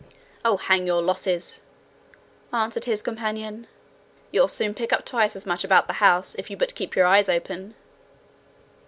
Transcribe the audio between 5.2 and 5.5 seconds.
as